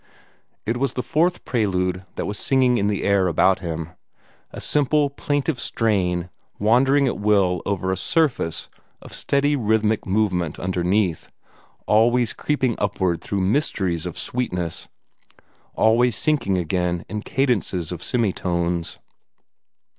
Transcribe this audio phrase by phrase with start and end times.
[0.65, 3.89] It was the Fourth Prelude that was singing in the air about him
[4.49, 8.67] a simple, plaintive strain wandering at will over a surface
[8.99, 11.29] of steady rhythmic movement underneath,
[11.85, 14.87] always creeping upward through mysteries of sweetness,
[15.75, 18.97] always sinking again in cadences of semi tones.